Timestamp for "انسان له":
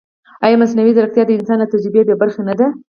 1.37-1.67